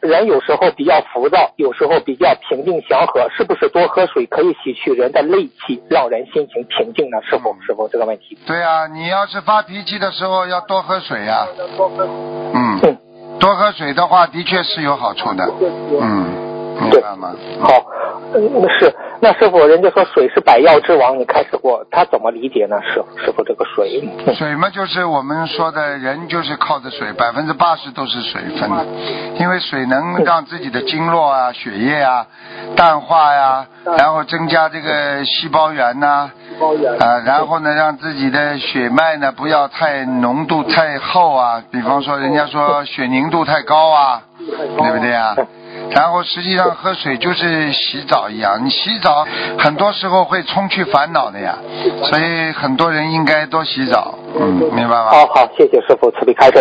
[0.00, 7.18] 人有时候比较浮躁，有时候比较平静祥和，是不是多喝水可以洗去人的戾气，让人心情平静呢？
[7.22, 8.38] 师傅，师傅这个问题。
[8.46, 11.46] 对啊，你要是发脾气的时候要多喝水呀、
[12.54, 12.98] 嗯，嗯，
[13.40, 15.44] 多喝水的话，的确是有好处的。
[16.00, 17.34] 嗯，明白吗？
[17.60, 17.68] 好，
[18.34, 18.94] 嗯，是。
[19.20, 22.76] 那师傅，人家说水是百药之王，你开始过，他怎么理解呢？
[22.82, 28.86] 师傅，师傅这个水，嗯 水嘛，就是我们说的人就是靠着水，百分之八十都是水分的，
[29.40, 32.26] 因为水能让自己的经络啊、血液啊
[32.76, 33.66] 淡化呀、
[33.98, 36.30] 然后增加这个细胞源呐、
[37.00, 45.34] 啊，然后呢，让自己的血脉呢不要太浓度太厚啊，比方说人家说血凝度太高啊，对不对啊？
[45.90, 49.26] 然后实际上喝水就是洗澡一样，你洗澡
[49.58, 51.58] 很多时候会冲去烦恼的呀，
[52.04, 55.10] 所以很多人应该多洗澡，嗯，明白吗？
[55.10, 56.52] 好好，谢谢师傅慈悲开示。